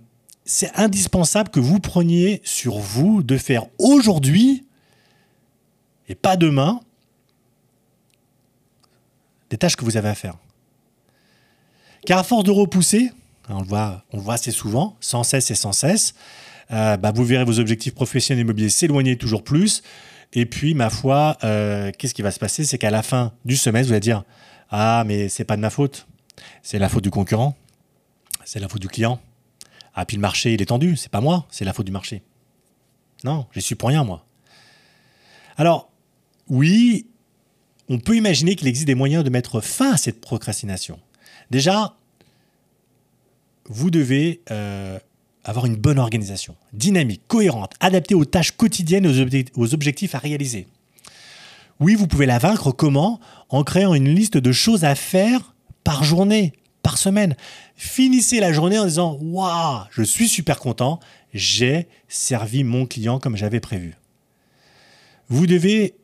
c'est 0.45 0.71
indispensable 0.75 1.49
que 1.49 1.59
vous 1.59 1.79
preniez 1.79 2.41
sur 2.43 2.77
vous 2.77 3.21
de 3.21 3.37
faire 3.37 3.65
aujourd'hui 3.77 4.65
et 6.07 6.15
pas 6.15 6.37
demain 6.37 6.79
des 9.49 9.57
tâches 9.57 9.75
que 9.75 9.85
vous 9.85 9.97
avez 9.97 10.09
à 10.09 10.15
faire. 10.15 10.37
Car 12.05 12.19
à 12.19 12.23
force 12.23 12.43
de 12.43 12.51
repousser, 12.51 13.11
on 13.49 13.59
le 13.59 13.65
voit, 13.65 14.03
assez 14.29 14.51
souvent, 14.51 14.95
sans 14.99 15.23
cesse 15.23 15.51
et 15.51 15.55
sans 15.55 15.73
cesse. 15.73 16.13
Euh, 16.71 16.97
bah, 16.97 17.11
vous 17.13 17.23
verrez 17.23 17.45
vos 17.45 17.59
objectifs 17.59 17.93
professionnels 17.93 18.41
immobiliers 18.41 18.69
s'éloigner 18.69 19.17
toujours 19.17 19.43
plus. 19.43 19.83
Et 20.33 20.45
puis, 20.45 20.73
ma 20.73 20.89
foi, 20.89 21.37
euh, 21.43 21.91
qu'est-ce 21.97 22.13
qui 22.13 22.21
va 22.21 22.31
se 22.31 22.39
passer? 22.39 22.63
C'est 22.63 22.77
qu'à 22.77 22.91
la 22.91 23.03
fin 23.03 23.33
du 23.45 23.55
semestre, 23.55 23.87
vous 23.87 23.93
allez 23.93 24.01
dire 24.01 24.23
Ah, 24.69 25.03
mais 25.05 25.29
c'est 25.29 25.45
pas 25.45 25.55
de 25.55 25.61
ma 25.61 25.69
faute. 25.69 26.07
C'est 26.61 26.79
la 26.79 26.89
faute 26.89 27.03
du 27.03 27.09
concurrent. 27.09 27.55
C'est 28.45 28.59
la 28.59 28.67
faute 28.67 28.81
du 28.81 28.87
client. 28.87 29.19
Ah, 29.93 30.05
puis 30.05 30.15
le 30.17 30.21
marché, 30.21 30.53
il 30.53 30.61
est 30.61 30.67
tendu. 30.67 30.95
C'est 30.95 31.09
pas 31.11 31.21
moi, 31.21 31.47
c'est 31.49 31.65
la 31.65 31.73
faute 31.73 31.85
du 31.85 31.91
marché. 31.91 32.21
Non, 33.23 33.47
j'y 33.53 33.61
suis 33.61 33.75
pour 33.75 33.89
rien, 33.89 34.03
moi. 34.03 34.25
Alors, 35.57 35.89
oui, 36.47 37.07
on 37.89 37.99
peut 37.99 38.15
imaginer 38.15 38.55
qu'il 38.55 38.67
existe 38.67 38.87
des 38.87 38.95
moyens 38.95 39.23
de 39.23 39.29
mettre 39.29 39.61
fin 39.61 39.93
à 39.93 39.97
cette 39.97 40.21
procrastination. 40.21 40.99
Déjà, 41.49 41.95
vous 43.65 43.89
devez 43.89 44.41
euh, 44.51 44.99
avoir 45.47 45.65
une 45.65 45.75
bonne 45.75 45.99
organisation, 45.99 46.55
dynamique, 46.73 47.21
cohérente, 47.27 47.73
adaptée 47.79 48.15
aux 48.15 48.25
tâches 48.25 48.51
quotidiennes 48.51 49.05
et 49.05 49.45
aux 49.55 49.73
objectifs 49.73 50.13
à 50.13 50.19
réaliser. 50.19 50.67
Oui, 51.79 51.95
vous 51.95 52.07
pouvez 52.07 52.25
la 52.25 52.39
vaincre 52.39 52.71
comment? 52.71 53.19
En 53.49 53.63
créant 53.63 53.93
une 53.93 54.13
liste 54.13 54.37
de 54.37 54.51
choses 54.51 54.83
à 54.83 54.95
faire 54.95 55.53
par 55.83 56.03
journée, 56.03 56.53
par 56.83 56.97
semaine. 56.97 57.35
Finissez 57.75 58.39
la 58.39 58.51
journée 58.51 58.77
en 58.79 58.85
disant 58.85 59.17
Waouh, 59.21 59.83
je 59.91 60.03
suis 60.03 60.27
super 60.27 60.59
content, 60.59 60.99
j'ai 61.33 61.87
servi 62.07 62.63
mon 62.63 62.85
client 62.85 63.19
comme 63.19 63.37
j'avais 63.37 63.59
prévu. 63.59 63.95
Vous 65.29 65.47
devez 65.47 65.95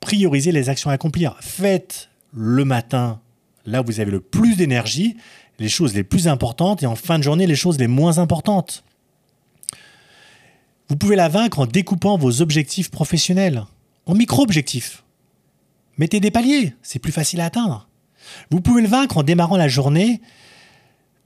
prioriser 0.00 0.52
les 0.52 0.68
actions 0.68 0.90
à 0.90 0.94
accomplir. 0.94 1.36
Faites 1.40 2.10
le 2.34 2.64
matin, 2.64 3.20
là 3.64 3.82
où 3.82 3.86
vous 3.86 4.00
avez 4.00 4.10
le 4.10 4.20
plus 4.20 4.56
d'énergie, 4.56 5.16
les 5.58 5.68
choses 5.68 5.94
les 5.94 6.04
plus 6.04 6.28
importantes 6.28 6.82
et 6.82 6.86
en 6.86 6.96
fin 6.96 7.18
de 7.18 7.24
journée 7.24 7.46
les 7.46 7.56
choses 7.56 7.78
les 7.78 7.86
moins 7.86 8.18
importantes. 8.18 8.84
Vous 10.88 10.96
pouvez 10.96 11.16
la 11.16 11.28
vaincre 11.28 11.58
en 11.58 11.66
découpant 11.66 12.16
vos 12.16 12.40
objectifs 12.42 12.90
professionnels 12.90 13.64
en 14.06 14.14
micro-objectifs. 14.14 15.02
Mettez 15.98 16.20
des 16.20 16.30
paliers, 16.30 16.74
c'est 16.82 16.98
plus 16.98 17.12
facile 17.12 17.40
à 17.40 17.46
atteindre. 17.46 17.88
Vous 18.50 18.60
pouvez 18.60 18.82
le 18.82 18.88
vaincre 18.88 19.16
en 19.16 19.22
démarrant 19.22 19.56
la 19.56 19.68
journée, 19.68 20.20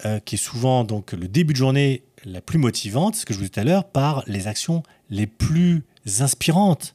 euh, 0.06 0.18
qui 0.20 0.36
est 0.36 0.38
souvent 0.38 0.84
donc 0.84 1.12
le 1.12 1.28
début 1.28 1.52
de 1.52 1.58
journée 1.58 2.04
la 2.24 2.40
plus 2.40 2.58
motivante, 2.58 3.16
ce 3.16 3.26
que 3.26 3.34
je 3.34 3.38
vous 3.38 3.44
disais 3.44 3.52
tout 3.52 3.60
à 3.60 3.64
l'heure, 3.64 3.84
par 3.84 4.22
les 4.26 4.46
actions 4.46 4.82
les 5.10 5.26
plus 5.26 5.84
inspirantes. 6.20 6.94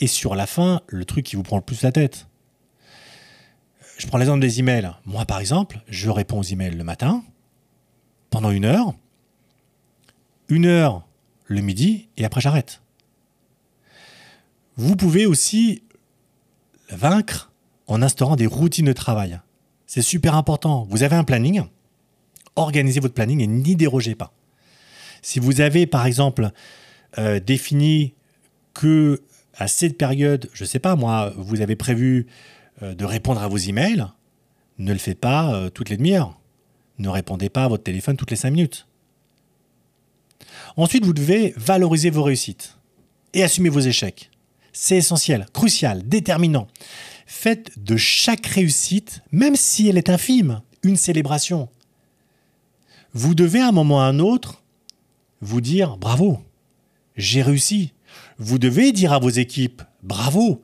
Et 0.00 0.06
sur 0.06 0.34
la 0.34 0.46
fin, 0.46 0.80
le 0.88 1.04
truc 1.04 1.24
qui 1.24 1.36
vous 1.36 1.42
prend 1.42 1.56
le 1.56 1.62
plus 1.62 1.82
la 1.82 1.92
tête. 1.92 2.26
Je 4.02 4.08
prends 4.08 4.18
l'exemple 4.18 4.40
des 4.40 4.58
emails. 4.58 4.90
Moi, 5.06 5.24
par 5.26 5.38
exemple, 5.38 5.80
je 5.86 6.10
réponds 6.10 6.40
aux 6.40 6.42
emails 6.42 6.74
le 6.74 6.82
matin, 6.82 7.22
pendant 8.30 8.50
une 8.50 8.64
heure, 8.64 8.94
une 10.48 10.66
heure 10.66 11.06
le 11.46 11.60
midi, 11.60 12.08
et 12.16 12.24
après 12.24 12.40
j'arrête. 12.40 12.82
Vous 14.76 14.96
pouvez 14.96 15.24
aussi 15.24 15.84
vaincre 16.90 17.52
en 17.86 18.02
instaurant 18.02 18.34
des 18.34 18.48
routines 18.48 18.86
de 18.86 18.92
travail. 18.92 19.38
C'est 19.86 20.02
super 20.02 20.34
important. 20.34 20.84
Vous 20.90 21.04
avez 21.04 21.14
un 21.14 21.22
planning, 21.22 21.62
organisez 22.56 22.98
votre 22.98 23.14
planning 23.14 23.40
et 23.40 23.46
n'y 23.46 23.76
dérogez 23.76 24.16
pas. 24.16 24.32
Si 25.22 25.38
vous 25.38 25.60
avez, 25.60 25.86
par 25.86 26.06
exemple, 26.06 26.50
euh, 27.18 27.38
défini 27.38 28.14
que 28.74 29.22
à 29.54 29.68
cette 29.68 29.96
période, 29.96 30.50
je 30.54 30.64
ne 30.64 30.68
sais 30.68 30.80
pas 30.80 30.96
moi, 30.96 31.32
vous 31.36 31.60
avez 31.60 31.76
prévu 31.76 32.26
de 32.80 33.04
répondre 33.04 33.42
à 33.42 33.48
vos 33.48 33.58
emails, 33.58 34.06
ne 34.78 34.92
le 34.92 34.98
faites 34.98 35.20
pas 35.20 35.54
euh, 35.54 35.70
toutes 35.70 35.90
les 35.90 35.96
demi-heures. 35.96 36.38
Ne 36.98 37.08
répondez 37.08 37.48
pas 37.48 37.64
à 37.64 37.68
votre 37.68 37.84
téléphone 37.84 38.16
toutes 38.16 38.30
les 38.30 38.36
cinq 38.36 38.50
minutes. 38.50 38.86
Ensuite, 40.76 41.04
vous 41.04 41.12
devez 41.12 41.54
valoriser 41.56 42.10
vos 42.10 42.22
réussites 42.22 42.78
et 43.32 43.42
assumer 43.42 43.68
vos 43.68 43.80
échecs. 43.80 44.30
C'est 44.72 44.96
essentiel, 44.96 45.46
crucial, 45.52 46.06
déterminant. 46.08 46.66
Faites 47.26 47.78
de 47.78 47.96
chaque 47.96 48.46
réussite, 48.46 49.22
même 49.30 49.56
si 49.56 49.88
elle 49.88 49.98
est 49.98 50.10
infime, 50.10 50.62
une 50.82 50.96
célébration. 50.96 51.68
Vous 53.14 53.34
devez 53.34 53.60
à 53.60 53.68
un 53.68 53.72
moment 53.72 53.96
ou 53.96 54.00
à 54.00 54.04
un 54.04 54.18
autre 54.18 54.62
vous 55.40 55.60
dire 55.60 55.96
bravo, 55.96 56.40
j'ai 57.16 57.42
réussi. 57.42 57.92
Vous 58.38 58.58
devez 58.58 58.92
dire 58.92 59.12
à 59.12 59.18
vos 59.18 59.28
équipes 59.28 59.82
bravo, 60.02 60.62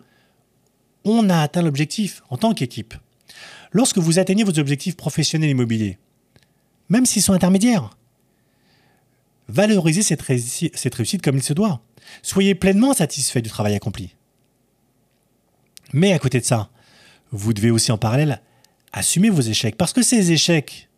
on 1.13 1.29
a 1.29 1.41
atteint 1.41 1.63
l'objectif 1.63 2.23
en 2.31 2.37
tant 2.37 2.55
qu'équipe. 2.55 2.95
Lorsque 3.73 3.99
vous 3.99 4.19
atteignez 4.19 4.45
vos 4.45 4.59
objectifs 4.59 4.97
professionnels 4.97 5.51
immobiliers, 5.51 5.99
même 6.89 7.07
s'ils 7.07 7.23
sont 7.23 7.35
intermédiaires, 7.35 7.91
valorisez 9.49 10.03
cette, 10.03 10.23
réussite 10.23 11.23
comme 11.23 11.37
il 11.37 11.43
se 11.43 11.53
doit. 11.53 11.83
Soyez 12.23 12.55
pleinement 12.55 12.95
satisfait 12.95 13.43
du 13.43 13.51
travail 13.51 13.75
accompli. 13.75 14.15
Mais 15.93 16.13
à 16.13 16.19
côté 16.19 16.41
de 16.41 16.45
ça, 16.45 16.71
vous 17.31 17.53
devez 17.53 17.71
aussi 17.71 17.93
en 17.93 17.99
parallèle 17.99 18.41
assumer 18.93 19.29
vos 19.29 19.41
échecs. 19.41 19.77
Parce 19.77 19.93
que 19.93 20.03
ces 20.03 20.33
échecs, 20.33 20.89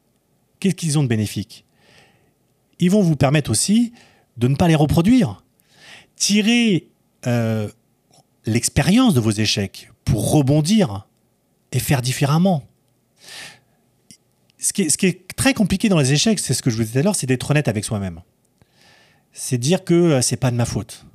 qu'est-ce 0.59 0.75
qu'ils 0.75 0.99
ont 0.99 1.03
de 1.03 1.09
bénéfique? 1.09 1.65
Ils 2.79 2.91
vont 2.91 3.03
vous 3.03 3.17
permettre 3.17 3.51
aussi 3.51 3.93
de 4.37 4.49
ne 4.49 4.55
pas 4.55 4.69
les 4.69 4.75
reproduire. 4.75 5.45
Tirer 6.17 6.89
euh, 7.27 7.69
l'expérience 8.47 9.15
de 9.15 9.21
vos 9.21 9.31
échecs 9.31 9.90
pour 10.05 10.33
rebondir 10.33 11.07
et 11.73 11.79
faire 11.79 12.03
différemment. 12.03 12.65
Ce 14.59 14.73
qui, 14.73 14.83
est, 14.83 15.37
très 15.37 15.55
compliqué 15.55 15.89
dans 15.89 15.99
les 15.99 16.13
échecs, 16.13 16.39
c'est 16.39 16.53
ce 16.53 16.63
que 16.63 16.71
je 16.71 16.77
vous 16.77 16.83
disais 16.83 16.95
tout 16.95 16.99
à 16.99 17.03
l'heure, 17.03 17.17
c'est 17.17 17.27
d'être 17.27 17.51
honnête 17.51 17.69
avec 17.69 17.85
soi-même. 17.85 18.21
C'est 19.33 19.59
dire 19.59 19.85
que 19.85 19.95
euh, 19.95 20.23
c'est 20.23 20.37
pas 20.37 20.51
de 20.51 20.57
ma 20.57 20.67
faute. 20.67 21.07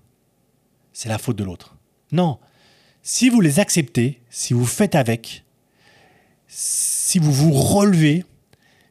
C'est 0.94 1.10
la 1.10 1.18
faute 1.18 1.36
de 1.36 1.44
l'autre. 1.44 1.76
Non. 2.12 2.40
Si 3.04 3.30
vous 3.30 3.42
les 3.42 3.60
acceptez, 3.60 4.22
si 4.30 4.54
vous 4.54 4.66
faites 4.66 4.96
avec, 4.96 5.44
si 6.48 7.20
vous 7.20 7.32
vous 7.32 7.52
relevez, 7.52 8.24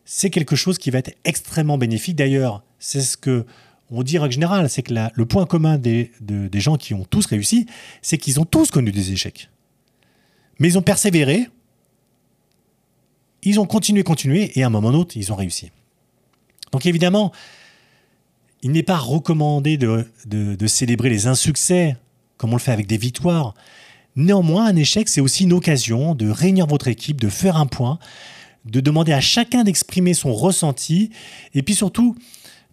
c'est 0.05 0.31
quelque 0.31 0.55
chose 0.55 0.79
qui 0.79 0.91
va 0.91 0.99
être 0.99 1.17
extrêmement 1.25 1.79
bénéfique. 1.79 2.15
D'ailleurs, 2.15 2.63
c'est 2.79 3.01
ce 3.01 3.17
que 3.17 3.47
on 3.91 4.03
dit 4.03 4.19
en 4.19 4.31
général, 4.31 4.71
c'est 4.71 4.83
que 4.83 4.95
le 5.13 5.27
point 5.27 5.47
commun 5.47 5.79
des 5.79 6.11
gens 6.55 6.77
qui 6.77 6.95
ont 6.95 7.05
tous 7.05 7.27
réussi, 7.27 7.67
c'est 8.03 8.19
qu'ils 8.19 8.41
ont 8.41 8.45
tous 8.45 8.71
connu 8.71 8.93
des 8.93 9.13
échecs. 9.13 9.51
Mais 10.59 10.69
ils 10.69 10.79
ont 10.79 10.83
persévéré, 10.83 11.49
ils 13.43 13.61
ont 13.61 13.67
continué, 13.67 14.03
continué, 14.03 14.53
et 14.59 14.63
à 14.63 14.67
un 14.67 14.71
moment 14.71 14.91
ou 14.91 14.95
autre, 14.95 15.17
ils 15.17 15.33
ont 15.33 15.37
réussi. 15.37 15.71
Donc 16.73 16.87
évidemment, 16.87 17.33
il 18.63 18.73
n'est 18.73 18.83
pas 18.83 18.97
recommandé 18.97 19.77
de, 19.77 20.07
de, 20.27 20.67
célébrer 20.67 21.11
les 21.11 21.27
insuccès, 21.27 21.97
comme 22.39 22.51
on 22.51 22.57
le 22.57 22.61
fait 22.61 22.73
avec 22.73 22.87
des 22.87 22.97
victoires. 22.97 23.55
Néanmoins, 24.17 24.67
un 24.67 24.77
échec, 24.77 25.09
c'est 25.09 25.21
aussi 25.21 25.45
une 25.45 25.53
occasion 25.53 26.15
de 26.15 26.31
réunir 26.31 26.67
votre 26.67 26.89
équipe, 26.89 27.21
de 27.21 27.29
faire 27.29 27.57
un 27.57 27.67
point, 27.67 27.99
de 28.65 28.81
demander 28.81 29.13
à 29.13 29.21
chacun 29.21 29.65
d'exprimer 29.65 30.15
son 30.15 30.33
ressenti, 30.33 31.11
et 31.53 31.63
puis 31.63 31.75
surtout 31.75 32.17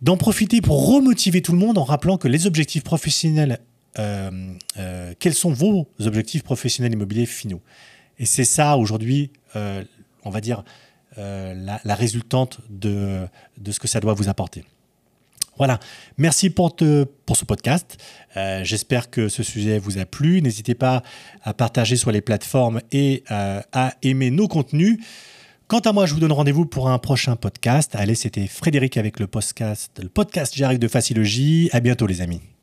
d'en 0.02 0.18
profiter 0.18 0.62
pour 0.62 0.88
remotiver 0.88 1.42
tout 1.42 1.52
le 1.52 1.58
monde 1.58 1.78
en 1.78 1.84
rappelant 1.84 2.18
que 2.18 2.28
les 2.28 2.48
objectifs 2.48 2.84
professionnels 2.84 3.60
euh, 4.00 4.54
euh, 4.78 5.14
quels 5.20 5.34
sont 5.34 5.52
vos 5.52 5.88
objectifs 6.00 6.44
professionnels 6.44 6.94
immobiliers 6.94 7.26
finaux? 7.26 7.62
Et 8.20 8.26
c'est 8.26 8.46
ça 8.46 8.78
aujourd'hui, 8.78 9.32
euh, 9.56 9.84
on 10.24 10.30
va 10.30 10.42
dire, 10.42 10.64
la, 11.18 11.96
résultante 11.96 12.62
de, 12.70 13.28
de 13.58 13.72
ce 13.72 13.80
que 13.80 13.88
ça 13.88 14.00
doit 14.00 14.14
vous 14.14 14.30
apporter. 14.30 14.64
Voilà, 15.58 15.80
merci 16.18 16.50
pour, 16.50 16.74
te, 16.74 17.04
pour 17.26 17.36
ce 17.36 17.44
podcast. 17.44 17.98
J'espère 18.64 19.10
que 19.10 19.28
ce 19.28 19.44
sujet 19.44 19.78
vous 19.78 19.98
a 20.00 20.06
plu. 20.06 20.42
N'hésitez 20.42 20.74
pas 20.74 21.04
à 21.44 21.54
partager 21.54 21.98
sur 21.98 22.12
les 22.12 22.22
plateformes 22.22 22.80
et 22.94 23.24
à 23.28 23.94
aimer 24.02 24.32
nos 24.32 24.48
contenus. 24.48 25.00
Quant 25.68 25.80
à 25.80 25.94
moi, 25.94 26.06
je 26.06 26.14
vous 26.14 26.20
donne 26.20 26.34
rendez-vous 26.34 26.66
pour 26.66 26.90
un 26.90 26.98
prochain 26.98 27.36
podcast. 27.36 27.96
Allez, 27.96 28.16
c'était 28.16 28.48
Frédéric 28.48 28.98
avec 28.98 29.20
le 29.20 29.28
podcast, 29.28 30.00
le 30.02 30.10
podcast 30.10 30.54
J'arrive 30.56 30.80
de 30.80 30.88
Facilogie. 30.88 31.70
À 31.72 31.82
bientôt 31.82 32.08
les 32.08 32.22
amis. 32.22 32.42